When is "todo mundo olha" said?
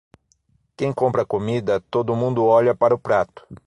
1.79-2.73